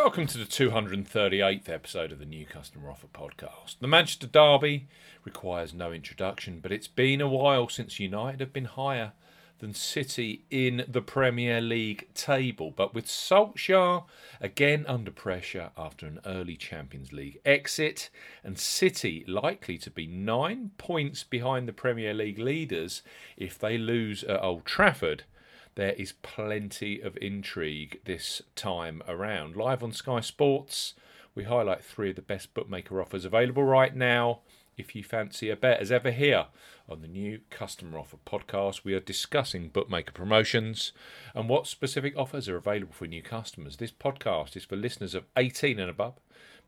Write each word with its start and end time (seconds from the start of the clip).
Welcome 0.00 0.28
to 0.28 0.38
the 0.38 0.44
238th 0.44 1.68
episode 1.68 2.12
of 2.12 2.20
the 2.20 2.24
New 2.24 2.46
Customer 2.46 2.88
Offer 2.88 3.08
Podcast. 3.08 3.80
The 3.80 3.88
Manchester 3.88 4.28
Derby 4.28 4.86
requires 5.24 5.74
no 5.74 5.90
introduction, 5.90 6.60
but 6.60 6.70
it's 6.70 6.86
been 6.86 7.20
a 7.20 7.26
while 7.26 7.68
since 7.68 7.98
United 7.98 8.38
have 8.38 8.52
been 8.52 8.66
higher 8.66 9.10
than 9.58 9.74
City 9.74 10.44
in 10.52 10.84
the 10.86 11.02
Premier 11.02 11.60
League 11.60 12.14
table. 12.14 12.70
But 12.70 12.94
with 12.94 13.06
Solskjaer 13.06 14.04
again 14.40 14.84
under 14.86 15.10
pressure 15.10 15.72
after 15.76 16.06
an 16.06 16.20
early 16.24 16.54
Champions 16.54 17.12
League 17.12 17.40
exit, 17.44 18.08
and 18.44 18.56
City 18.56 19.24
likely 19.26 19.78
to 19.78 19.90
be 19.90 20.06
nine 20.06 20.70
points 20.78 21.24
behind 21.24 21.66
the 21.66 21.72
Premier 21.72 22.14
League 22.14 22.38
leaders 22.38 23.02
if 23.36 23.58
they 23.58 23.76
lose 23.76 24.22
at 24.22 24.40
Old 24.44 24.64
Trafford 24.64 25.24
there 25.78 25.92
is 25.92 26.14
plenty 26.22 27.00
of 27.00 27.16
intrigue 27.22 28.00
this 28.04 28.42
time 28.56 29.00
around. 29.06 29.54
Live 29.54 29.80
on 29.80 29.92
Sky 29.92 30.18
Sports, 30.18 30.94
we 31.36 31.44
highlight 31.44 31.84
three 31.84 32.10
of 32.10 32.16
the 32.16 32.22
best 32.22 32.52
bookmaker 32.52 33.00
offers 33.00 33.24
available 33.24 33.62
right 33.62 33.94
now. 33.94 34.40
If 34.76 34.96
you 34.96 35.04
fancy 35.04 35.50
a 35.50 35.56
bet, 35.56 35.78
as 35.78 35.92
ever, 35.92 36.10
here 36.10 36.46
on 36.88 37.00
the 37.00 37.06
new 37.06 37.42
Customer 37.50 37.96
Offer 37.96 38.16
podcast, 38.26 38.82
we 38.82 38.92
are 38.94 38.98
discussing 38.98 39.68
bookmaker 39.68 40.10
promotions 40.10 40.90
and 41.32 41.48
what 41.48 41.68
specific 41.68 42.12
offers 42.16 42.48
are 42.48 42.56
available 42.56 42.92
for 42.92 43.06
new 43.06 43.22
customers. 43.22 43.76
This 43.76 43.92
podcast 43.92 44.56
is 44.56 44.64
for 44.64 44.74
listeners 44.74 45.14
of 45.14 45.26
18 45.36 45.78
and 45.78 45.88
above. 45.88 46.14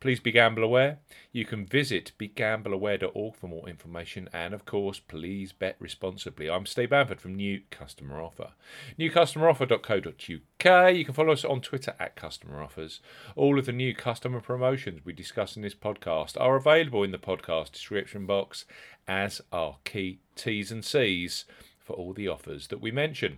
Please 0.01 0.19
be 0.19 0.33
gamble 0.33 0.65
aware. 0.65 0.99
You 1.31 1.45
can 1.45 1.67
visit 1.67 2.13
begambleaware.org 2.19 3.37
for 3.37 3.49
more 3.49 3.69
information. 3.69 4.31
And 4.33 4.55
of 4.55 4.65
course, 4.65 4.99
please 4.99 5.53
bet 5.53 5.77
responsibly. 5.79 6.49
I'm 6.49 6.65
Steve 6.65 6.89
Bamford 6.89 7.21
from 7.21 7.35
New 7.35 7.61
Customer 7.71 8.19
Offer. 8.19 8.53
NewCustomeroffer.co.uk. 8.99 10.95
You 10.95 11.05
can 11.05 11.15
follow 11.15 11.33
us 11.33 11.45
on 11.45 11.61
Twitter 11.61 11.95
at 12.01 12.17
Customer 12.17 12.63
Offers. 12.63 13.01
All 13.37 13.59
of 13.59 13.67
the 13.67 13.73
new 13.73 13.95
customer 13.95 14.41
promotions 14.41 15.05
we 15.05 15.13
discuss 15.13 15.55
in 15.55 15.61
this 15.61 15.75
podcast 15.75 16.41
are 16.41 16.57
available 16.57 17.05
in 17.05 17.11
the 17.11 17.19
podcast 17.19 17.73
description 17.73 18.25
box, 18.25 18.65
as 19.07 19.43
are 19.53 19.77
key 19.85 20.21
T's 20.35 20.73
and 20.73 20.83
C's 20.83 21.45
for 21.79 21.93
all 21.93 22.15
the 22.15 22.29
offers 22.29 22.69
that 22.69 22.81
we 22.81 22.91
mention. 22.91 23.37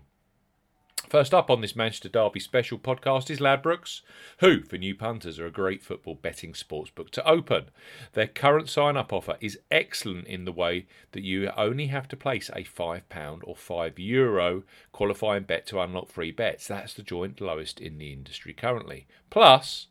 First 1.09 1.35
up 1.35 1.51
on 1.51 1.61
this 1.61 1.77
Manchester 1.77 2.09
Derby 2.09 2.41
special 2.41 2.79
podcast 2.79 3.29
is 3.29 3.39
Ladbrokes, 3.39 4.01
who, 4.39 4.63
for 4.63 4.79
new 4.79 4.95
punters, 4.95 5.39
are 5.39 5.47
a 5.47 5.51
great 5.51 5.83
football 5.83 6.15
betting 6.15 6.53
sportsbook 6.55 7.11
to 7.11 7.29
open. 7.29 7.67
Their 8.15 8.29
current 8.29 8.69
sign 8.71 8.97
up 8.97 9.13
offer 9.13 9.37
is 9.41 9.59
excellent 9.71 10.27
in 10.27 10.47
the 10.47 10.53
way 10.53 10.87
that 11.11 11.23
you 11.23 11.51
only 11.57 11.89
have 11.89 12.09
to 12.09 12.17
place 12.17 12.51
a 12.51 12.65
£5 12.65 13.41
or 13.45 13.55
€5 13.55 13.99
Euro 13.99 14.63
qualifying 14.93 15.43
bet 15.43 15.67
to 15.67 15.81
unlock 15.81 16.09
free 16.09 16.31
bets. 16.31 16.67
That's 16.67 16.95
the 16.95 17.03
joint 17.03 17.41
lowest 17.41 17.81
in 17.81 17.99
the 17.99 18.13
industry 18.13 18.55
currently. 18.55 19.07
Plus, 19.29 19.89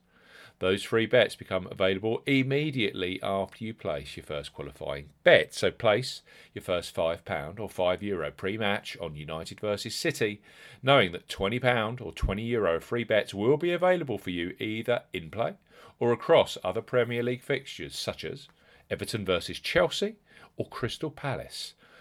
those 0.62 0.84
free 0.84 1.08
bets 1.08 1.36
become 1.36 1.68
available 1.72 2.22
immediately 2.28 3.20
after 3.24 3.66
you 3.66 3.74
place 3.74 4.16
your 4.16 4.24
first 4.24 4.54
qualifying 4.54 5.10
bet. 5.24 5.56
So 5.56 5.72
place 5.72 6.22
your 6.54 6.62
first 6.62 6.94
£5 6.96 7.60
or 7.60 7.68
€5 7.68 8.02
Euro 8.04 8.30
pre 8.30 8.60
match 8.60 8.96
on 9.02 9.16
United 9.16 9.60
versus 9.60 9.96
City, 9.96 10.40
knowing 10.84 11.14
that 11.14 11.28
£20 11.28 12.00
or 12.00 12.12
€20 12.14 12.48
Euro 12.48 12.80
free 12.80 13.04
bets 13.04 13.34
will 13.34 13.58
be 13.58 13.74
available 13.74 14.20
for 14.20 14.30
you 14.30 14.56
either 14.60 15.02
in 15.12 15.32
play 15.32 15.56
or 16.00 16.12
across 16.12 16.60
other 16.64 16.82
Premier 16.82 17.24
League 17.24 17.42
fixtures 17.42 17.98
such 17.98 18.24
as 18.24 18.48
Everton 18.92 19.26
versus 19.26 19.60
Chelsea 19.60 20.18
or 20.58 20.68
Crystal 20.68 21.10
Palace 21.10 21.74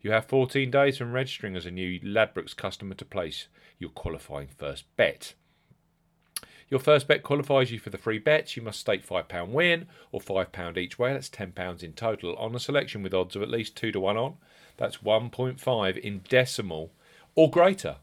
You 0.00 0.12
have 0.12 0.26
14 0.26 0.70
days 0.70 0.98
from 0.98 1.12
registering 1.12 1.56
as 1.56 1.66
a 1.66 1.70
new 1.70 2.00
Ladbrokes 2.00 2.56
customer 2.56 2.94
to 2.94 3.04
place 3.04 3.48
your 3.78 3.90
qualifying 3.90 4.48
first 4.48 4.84
bet. 4.96 5.34
Your 6.68 6.80
first 6.80 7.06
bet 7.06 7.22
qualifies 7.22 7.70
you 7.70 7.78
for 7.78 7.90
the 7.90 7.98
free 7.98 8.18
bets. 8.18 8.56
You 8.56 8.62
must 8.62 8.80
stake 8.80 9.06
£5 9.06 9.48
win 9.48 9.88
or 10.10 10.20
£5 10.20 10.76
each 10.78 10.98
way. 10.98 11.12
That's 11.12 11.28
£10 11.28 11.82
in 11.82 11.92
total 11.92 12.34
on 12.36 12.54
a 12.54 12.58
selection 12.58 13.02
with 13.02 13.12
odds 13.12 13.36
of 13.36 13.42
at 13.42 13.50
least 13.50 13.76
2 13.76 13.92
to 13.92 14.00
1 14.00 14.16
on. 14.16 14.36
That's 14.78 14.98
1.5 14.98 15.98
in 15.98 16.22
decimal 16.28 16.92
or 17.34 17.50
greater. 17.50 17.96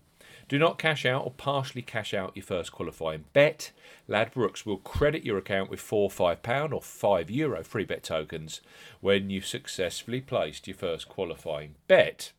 Do 0.50 0.58
not 0.58 0.80
cash 0.80 1.06
out 1.06 1.26
or 1.26 1.32
partially 1.32 1.84
cash 1.84 2.12
out 2.12 2.36
your 2.36 2.44
first 2.44 2.72
qualifying 2.72 3.26
bet. 3.34 3.72
Ladbrokes 4.10 4.66
will 4.66 4.78
credit 4.78 5.24
your 5.24 5.38
account 5.38 5.70
with 5.70 5.80
four 5.80 6.10
£5 6.10 6.74
or 6.74 6.82
€5 6.82 7.30
Euro 7.30 7.64
free 7.64 7.86
bet 7.86 8.02
tokens 8.02 8.60
when 9.00 9.30
you've 9.30 9.46
successfully 9.46 10.22
placed 10.22 10.68
your 10.68 10.76
first 10.76 11.08
qualifying 11.08 11.76
bet. 11.88 12.32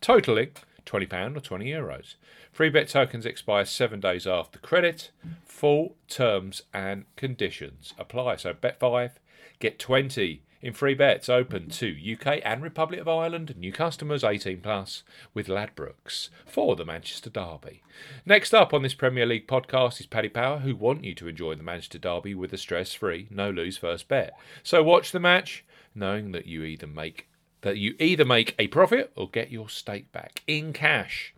Totaling 0.00 0.50
£20 0.84 1.36
or 1.36 1.40
€20. 1.40 1.68
Euros. 1.68 2.14
Free 2.50 2.68
bet 2.68 2.88
tokens 2.88 3.24
expire 3.24 3.64
seven 3.64 4.00
days 4.00 4.26
after 4.26 4.58
credit. 4.58 5.12
Full 5.44 5.94
terms 6.08 6.62
and 6.74 7.04
conditions 7.14 7.94
apply. 7.96 8.36
So 8.36 8.52
bet 8.54 8.80
5, 8.80 9.20
get 9.60 9.78
20 9.78 10.42
in 10.60 10.72
free 10.72 10.94
bets 10.94 11.28
open 11.28 11.68
to 11.70 12.14
UK 12.14 12.40
and 12.44 12.62
Republic 12.62 13.00
of 13.00 13.08
Ireland 13.08 13.54
new 13.56 13.72
customers 13.72 14.24
18 14.24 14.60
plus 14.60 15.02
with 15.34 15.46
Ladbrokes 15.46 16.28
for 16.46 16.76
the 16.76 16.84
Manchester 16.84 17.30
Derby. 17.30 17.82
Next 18.26 18.52
up 18.52 18.74
on 18.74 18.82
this 18.82 18.94
Premier 18.94 19.26
League 19.26 19.46
podcast 19.46 20.00
is 20.00 20.06
Paddy 20.06 20.28
Power 20.28 20.58
who 20.58 20.74
want 20.74 21.04
you 21.04 21.14
to 21.14 21.28
enjoy 21.28 21.54
the 21.54 21.62
Manchester 21.62 21.98
Derby 21.98 22.34
with 22.34 22.52
a 22.52 22.58
stress-free 22.58 23.28
no 23.30 23.50
lose 23.50 23.78
first 23.78 24.08
bet. 24.08 24.32
So 24.62 24.82
watch 24.82 25.12
the 25.12 25.20
match 25.20 25.64
knowing 25.94 26.32
that 26.32 26.46
you 26.46 26.62
either 26.62 26.86
make 26.86 27.28
that 27.62 27.76
you 27.76 27.94
either 27.98 28.24
make 28.24 28.54
a 28.58 28.68
profit 28.68 29.12
or 29.16 29.28
get 29.28 29.50
your 29.50 29.68
stake 29.68 30.12
back 30.12 30.42
in 30.46 30.72
cash. 30.72 31.34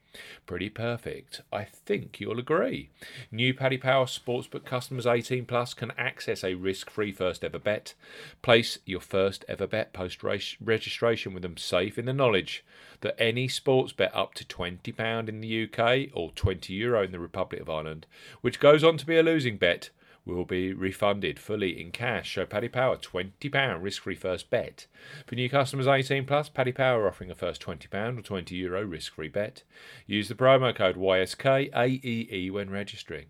Pretty 0.46 0.68
perfect. 0.68 1.40
I 1.52 1.64
think 1.64 2.18
you'll 2.20 2.40
agree. 2.40 2.90
New 3.30 3.54
Paddy 3.54 3.78
Power 3.78 4.06
Sportsbook 4.06 4.64
customers 4.64 5.06
18 5.06 5.44
plus 5.46 5.72
can 5.72 5.92
access 5.96 6.42
a 6.42 6.54
risk-free 6.54 7.12
first 7.12 7.44
ever 7.44 7.58
bet. 7.58 7.94
Place 8.42 8.78
your 8.84 9.00
first 9.00 9.44
ever 9.48 9.66
bet 9.66 9.92
post 9.92 10.22
registration 10.24 11.32
with 11.32 11.42
them 11.42 11.56
safe 11.56 11.96
in 11.96 12.06
the 12.06 12.12
knowledge 12.12 12.64
that 13.02 13.20
any 13.20 13.46
sports 13.48 13.92
bet 13.92 14.14
up 14.14 14.34
to 14.34 14.44
£20 14.44 15.28
in 15.28 15.40
the 15.40 15.64
UK 15.64 16.10
or 16.12 16.32
20 16.32 16.72
euro 16.74 17.04
in 17.04 17.12
the 17.12 17.20
Republic 17.20 17.60
of 17.60 17.70
Ireland, 17.70 18.06
which 18.40 18.60
goes 18.60 18.82
on 18.82 18.96
to 18.98 19.06
be 19.06 19.16
a 19.16 19.22
losing 19.22 19.56
bet, 19.56 19.90
will 20.30 20.44
be 20.44 20.72
refunded 20.72 21.38
fully 21.38 21.80
in 21.80 21.90
cash. 21.90 22.34
So 22.34 22.46
Paddy 22.46 22.68
Power, 22.68 22.96
£20 22.96 23.82
risk-free 23.82 24.14
first 24.14 24.50
bet. 24.50 24.86
For 25.26 25.34
new 25.34 25.50
customers 25.50 25.86
18 25.86 26.24
plus, 26.26 26.48
Paddy 26.48 26.72
Power 26.72 27.06
offering 27.08 27.30
a 27.30 27.34
first 27.34 27.62
£20 27.62 28.18
or 28.18 28.22
20 28.22 28.54
euro 28.54 28.82
risk-free 28.84 29.28
bet. 29.28 29.62
Use 30.06 30.28
the 30.28 30.34
promo 30.34 30.74
code 30.74 30.96
YSKAEE 30.96 32.50
when 32.50 32.70
registering. 32.70 33.26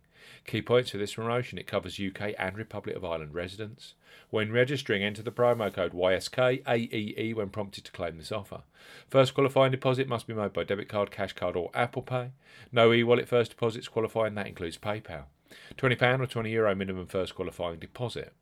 Key 0.46 0.62
points 0.62 0.90
for 0.90 0.98
this 0.98 1.14
promotion 1.14 1.58
it 1.58 1.66
covers 1.66 2.00
UK 2.00 2.34
and 2.38 2.56
Republic 2.56 2.96
of 2.96 3.04
Ireland 3.04 3.34
residents. 3.34 3.94
When 4.30 4.52
registering, 4.52 5.02
enter 5.02 5.22
the 5.22 5.32
promo 5.32 5.72
code 5.72 5.92
YSKAEE 5.92 7.34
when 7.34 7.48
prompted 7.50 7.84
to 7.84 7.92
claim 7.92 8.16
this 8.16 8.30
offer. 8.30 8.62
First 9.08 9.34
qualifying 9.34 9.72
deposit 9.72 10.08
must 10.08 10.26
be 10.26 10.34
made 10.34 10.52
by 10.52 10.64
debit 10.64 10.88
card, 10.88 11.10
cash 11.10 11.32
card, 11.32 11.56
or 11.56 11.70
Apple 11.74 12.02
Pay. 12.02 12.30
No 12.70 12.92
e 12.92 13.02
wallet 13.02 13.28
first 13.28 13.50
deposits 13.50 13.88
qualifying, 13.88 14.34
that 14.36 14.46
includes 14.46 14.78
PayPal. 14.78 15.24
£20 15.76 16.20
or 16.20 16.26
€20 16.26 16.50
Euro 16.50 16.74
minimum 16.74 17.06
first 17.06 17.34
qualifying 17.34 17.78
deposit. 17.78 18.32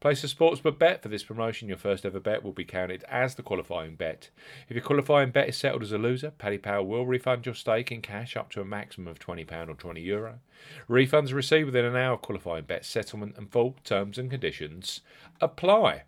Place 0.00 0.24
a 0.24 0.26
sportsbook 0.26 0.78
bet 0.78 1.02
for 1.02 1.08
this 1.08 1.22
promotion. 1.22 1.68
Your 1.68 1.78
first 1.78 2.04
ever 2.04 2.20
bet 2.20 2.42
will 2.42 2.52
be 2.52 2.64
counted 2.64 3.04
as 3.04 3.36
the 3.36 3.42
qualifying 3.42 3.94
bet. 3.94 4.30
If 4.68 4.76
your 4.76 4.84
qualifying 4.84 5.30
bet 5.30 5.48
is 5.48 5.56
settled 5.56 5.82
as 5.82 5.92
a 5.92 5.98
loser, 5.98 6.30
Paddy 6.30 6.58
Power 6.58 6.82
will 6.82 7.06
refund 7.06 7.46
your 7.46 7.54
stake 7.54 7.92
in 7.92 8.02
cash 8.02 8.36
up 8.36 8.50
to 8.50 8.60
a 8.60 8.64
maximum 8.64 9.08
of 9.08 9.18
£20 9.18 9.68
or 9.68 9.74
€20. 9.74 10.04
Euro. 10.04 10.40
Refunds 10.88 11.32
are 11.32 11.36
received 11.36 11.66
within 11.66 11.84
an 11.84 11.96
hour 11.96 12.14
of 12.14 12.22
qualifying 12.22 12.64
bet 12.64 12.84
settlement 12.84 13.36
and 13.38 13.50
full 13.50 13.76
terms 13.84 14.18
and 14.18 14.30
conditions 14.30 15.00
apply. 15.40 16.02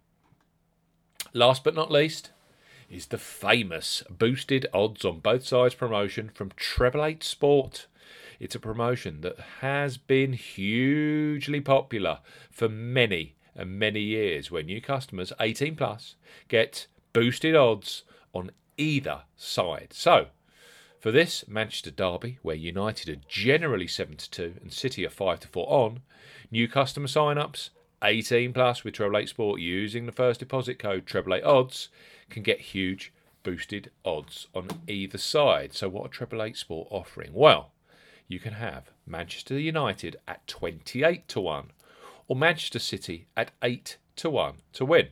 Last 1.33 1.65
but 1.65 1.75
not 1.75 1.91
least, 1.91 2.31
is 2.91 3.07
the 3.07 3.19
famous 3.19 4.03
boosted 4.11 4.67
odds 4.73 5.05
on 5.05 5.21
both 5.21 5.45
sides 5.47 5.75
promotion 5.75 6.31
from 6.33 6.51
Treble 6.51 7.05
Eight 7.05 7.25
Sport. 7.25 7.87
It's 8.39 8.55
a 8.55 8.61
promotion 8.61 9.23
that 9.23 9.39
has 9.61 9.97
been 9.97 10.35
hugely 10.35 11.61
popular 11.61 12.21
for 12.51 12.69
many 12.69 13.37
and 13.55 13.79
many 13.79 14.01
years 14.01 14.51
where 14.51 14.63
new 14.63 14.81
customers 14.81 15.33
18 15.41 15.77
plus 15.77 16.17
get 16.49 16.87
boosted 17.13 17.55
odds 17.55 18.05
on 18.35 18.51
either 18.77 19.23
side. 19.37 19.89
So, 19.93 20.27
for 21.01 21.11
this 21.11 21.45
Manchester 21.49 21.91
derby, 21.91 22.39
where 22.43 22.57
United 22.57 23.09
are 23.09 23.21
generally 23.29 23.87
7 23.87 24.17
to 24.17 24.31
2 24.31 24.55
and 24.61 24.73
City 24.73 25.07
are 25.07 25.11
5 25.11 25.41
to 25.41 25.49
4 25.49 25.67
on, 25.71 26.01
new 26.51 26.69
customer 26.69 27.09
sign 27.09 27.39
ups 27.39 27.71
18 28.03 28.53
plus 28.53 28.85
with 28.85 28.95
Treble 28.95 29.19
8 29.19 29.29
Sport 29.29 29.61
using 29.61 30.05
the 30.05 30.13
first 30.13 30.41
deposit 30.41 30.79
code 30.79 31.07
Treble 31.07 31.35
8 31.35 31.45
Odds 31.45 31.89
can 32.29 32.43
get 32.43 32.61
huge 32.61 33.13
boosted 33.43 33.91
odds 34.05 34.49
on 34.55 34.69
either 34.87 35.19
side. 35.19 35.73
So, 35.73 35.89
what 35.89 36.07
are 36.07 36.09
Treble 36.09 36.43
8 36.43 36.57
Sport 36.57 36.89
offering? 36.91 37.31
Well, 37.33 37.73
you 38.29 38.39
can 38.39 38.55
have 38.55 38.91
Manchester 39.07 39.59
United 39.59 40.17
at 40.27 40.47
28 40.47 41.29
to 41.29 41.41
1 41.41 41.71
or 42.29 42.37
Manchester 42.37 42.79
City 42.79 43.27
at 43.37 43.53
8 43.63 43.97
to 44.17 44.31
1 44.31 44.55
to 44.73 44.85
win. 44.85 45.09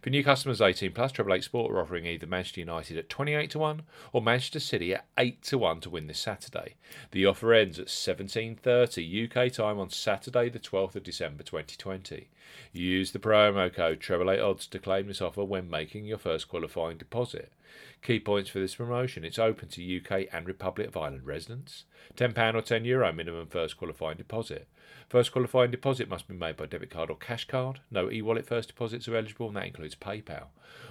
For 0.00 0.08
new 0.08 0.24
customers 0.24 0.62
18 0.62 0.92
plus, 0.92 1.12
Treble 1.12 1.34
8 1.34 1.44
Sport 1.44 1.72
are 1.72 1.80
offering 1.80 2.06
either 2.06 2.26
Manchester 2.26 2.60
United 2.60 2.96
at 2.96 3.10
28 3.10 3.50
to 3.50 3.58
1 3.58 3.82
or 4.12 4.22
Manchester 4.22 4.58
City 4.58 4.94
at 4.94 5.04
8 5.18 5.42
to 5.42 5.58
1 5.58 5.80
to 5.80 5.90
win 5.90 6.06
this 6.06 6.18
Saturday. 6.18 6.76
The 7.10 7.26
offer 7.26 7.52
ends 7.52 7.78
at 7.78 7.88
17:30 7.88 9.24
UK 9.24 9.52
time 9.52 9.78
on 9.78 9.90
Saturday 9.90 10.48
the 10.48 10.58
12th 10.58 10.96
of 10.96 11.02
December 11.02 11.42
2020. 11.42 12.30
Use 12.72 13.12
the 13.12 13.18
promo 13.18 13.72
code 13.72 14.00
Treble 14.00 14.30
8 14.30 14.40
Odds 14.40 14.66
to 14.68 14.78
claim 14.78 15.08
this 15.08 15.20
offer 15.20 15.44
when 15.44 15.68
making 15.68 16.06
your 16.06 16.18
first 16.18 16.48
qualifying 16.48 16.96
deposit. 16.96 17.52
Key 18.02 18.20
points 18.20 18.50
for 18.50 18.58
this 18.58 18.74
promotion 18.74 19.24
it's 19.24 19.38
open 19.38 19.68
to 19.70 19.96
UK 19.98 20.26
and 20.32 20.46
Republic 20.46 20.88
of 20.88 20.96
Ireland 20.96 21.26
residents. 21.26 21.84
£10 22.16 22.54
or 22.54 22.62
€10 22.62 22.84
Euro 22.86 23.12
minimum 23.12 23.46
first 23.46 23.76
qualifying 23.76 24.16
deposit. 24.16 24.68
First 25.08 25.32
qualifying 25.32 25.70
deposit 25.70 26.08
must 26.08 26.28
be 26.28 26.34
made 26.34 26.56
by 26.56 26.66
debit 26.66 26.90
card 26.90 27.10
or 27.10 27.16
cash 27.16 27.46
card. 27.46 27.80
No 27.90 28.10
e 28.10 28.22
wallet 28.22 28.46
first 28.46 28.68
deposits 28.68 29.08
are 29.08 29.16
eligible, 29.16 29.48
and 29.48 29.56
that 29.56 29.66
includes 29.66 29.94
PayPal. 29.94 30.46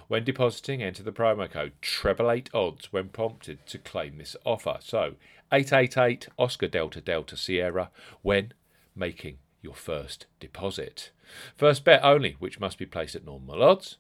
When 0.08 0.24
depositing, 0.24 0.82
enter 0.82 1.04
the 1.04 1.12
promo 1.12 1.50
code 1.50 1.74
treble8 1.82 2.54
odds 2.54 2.92
when 2.92 3.10
prompted 3.10 3.66
to 3.68 3.78
claim 3.78 4.18
this 4.18 4.36
offer. 4.46 4.78
So, 4.80 5.16
888 5.52 6.30
Oscar 6.38 6.68
Delta 6.68 7.02
Delta 7.02 7.36
Sierra 7.36 7.92
when 8.22 8.54
making 8.96 9.40
your 9.62 9.76
first 9.76 10.28
deposit. 10.40 11.12
First 11.56 11.84
bet 11.84 12.04
only, 12.04 12.36
which 12.40 12.60
must 12.60 12.78
be 12.78 12.86
placed 12.86 13.16
at 13.16 13.26
normal 13.26 13.64
odds. 13.64 13.98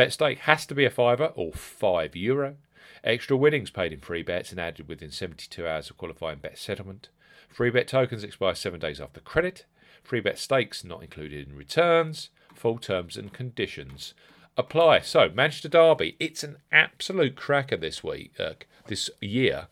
Bet 0.00 0.14
stake 0.14 0.38
has 0.38 0.64
to 0.64 0.74
be 0.74 0.86
a 0.86 0.90
fiver 0.90 1.30
or 1.34 1.52
five 1.52 2.16
euro. 2.16 2.56
Extra 3.04 3.36
winnings 3.36 3.68
paid 3.68 3.92
in 3.92 4.00
free 4.00 4.22
bets 4.22 4.50
and 4.50 4.58
added 4.58 4.88
within 4.88 5.10
72 5.10 5.68
hours 5.68 5.90
of 5.90 5.98
qualifying 5.98 6.38
bet 6.38 6.56
settlement. 6.56 7.10
Free 7.50 7.68
bet 7.68 7.86
tokens 7.86 8.24
expire 8.24 8.54
seven 8.54 8.80
days 8.80 8.98
after 8.98 9.20
credit. 9.20 9.66
Free 10.02 10.20
bet 10.20 10.38
stakes 10.38 10.84
not 10.84 11.02
included 11.02 11.46
in 11.46 11.54
returns. 11.54 12.30
Full 12.54 12.78
terms 12.78 13.18
and 13.18 13.30
conditions 13.30 14.14
apply. 14.56 15.00
So 15.00 15.28
Manchester 15.28 15.68
Derby, 15.68 16.16
it's 16.18 16.42
an 16.42 16.56
absolute 16.72 17.36
cracker 17.36 17.76
this 17.76 18.02
week, 18.02 18.32
uh, 18.40 18.54
this 18.86 19.10
year, 19.20 19.66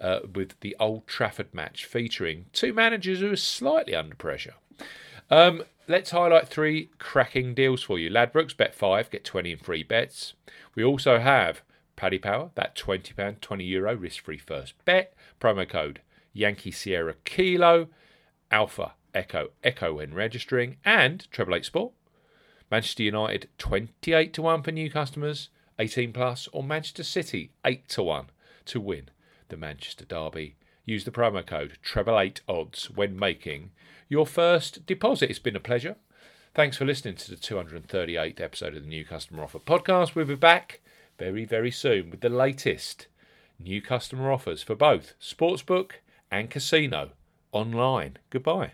uh, 0.00 0.22
with 0.34 0.58
the 0.58 0.74
Old 0.80 1.06
Trafford 1.06 1.54
match 1.54 1.84
featuring 1.84 2.46
two 2.52 2.72
managers 2.72 3.20
who 3.20 3.30
are 3.30 3.36
slightly 3.36 3.94
under 3.94 4.16
pressure. 4.16 4.54
Um, 5.30 5.62
let's 5.86 6.10
highlight 6.10 6.48
three 6.48 6.90
cracking 6.98 7.54
deals 7.54 7.82
for 7.82 7.98
you. 7.98 8.10
Ladbrokes 8.10 8.56
bet 8.56 8.74
five, 8.74 9.10
get 9.10 9.24
20 9.24 9.52
in 9.52 9.58
free 9.58 9.82
bets. 9.82 10.34
We 10.74 10.84
also 10.84 11.18
have 11.18 11.62
Paddy 11.96 12.18
Power, 12.18 12.50
that 12.54 12.76
£20, 12.76 13.40
20 13.40 13.64
euro 13.64 13.94
risk 13.94 14.24
free 14.24 14.38
first 14.38 14.74
bet. 14.84 15.14
Promo 15.40 15.68
code 15.68 16.00
Yankee 16.32 16.70
Sierra 16.70 17.14
Kilo, 17.24 17.88
Alpha 18.50 18.92
Echo 19.14 19.50
Echo 19.64 19.94
when 19.94 20.14
registering, 20.14 20.76
and 20.84 21.30
Treble 21.30 21.56
Eight 21.56 21.64
Sport. 21.64 21.92
Manchester 22.70 23.02
United 23.02 23.48
28 23.58 24.32
to 24.34 24.42
1 24.42 24.62
for 24.62 24.72
new 24.72 24.90
customers, 24.90 25.48
18 25.78 26.12
plus, 26.12 26.48
or 26.52 26.62
Manchester 26.62 27.02
City 27.02 27.50
8 27.64 27.88
to 27.88 28.02
1 28.02 28.26
to 28.66 28.80
win 28.80 29.08
the 29.48 29.56
Manchester 29.56 30.04
Derby. 30.04 30.56
Use 30.88 31.04
the 31.04 31.10
promo 31.10 31.44
code 31.44 31.76
Treble8 31.84 32.40
Odds 32.48 32.88
when 32.88 33.18
making 33.18 33.72
your 34.08 34.26
first 34.26 34.86
deposit. 34.86 35.28
It's 35.28 35.38
been 35.38 35.54
a 35.54 35.60
pleasure. 35.60 35.96
Thanks 36.54 36.78
for 36.78 36.86
listening 36.86 37.16
to 37.16 37.30
the 37.30 37.36
238th 37.36 38.40
episode 38.40 38.74
of 38.74 38.84
the 38.84 38.88
New 38.88 39.04
Customer 39.04 39.42
Offer 39.42 39.58
podcast. 39.58 40.14
We'll 40.14 40.24
be 40.24 40.34
back 40.34 40.80
very, 41.18 41.44
very 41.44 41.70
soon 41.70 42.08
with 42.08 42.22
the 42.22 42.30
latest 42.30 43.06
new 43.58 43.82
customer 43.82 44.32
offers 44.32 44.62
for 44.62 44.74
both 44.74 45.12
Sportsbook 45.20 45.90
and 46.30 46.48
casino 46.48 47.10
online. 47.52 48.16
Goodbye. 48.30 48.72